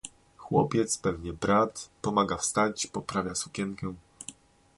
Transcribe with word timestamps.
"Chłopiec, 0.37 0.97
pewnie 0.97 1.33
brat, 1.33 1.89
pomaga 2.01 2.37
wstać, 2.37 2.87
poprawia 2.87 3.35
sukienkę." 3.35 3.93